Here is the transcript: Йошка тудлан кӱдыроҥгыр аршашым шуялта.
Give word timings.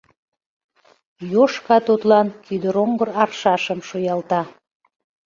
Йошка 1.31 1.77
тудлан 1.87 2.27
кӱдыроҥгыр 2.45 3.09
аршашым 3.23 3.79
шуялта. 3.87 4.41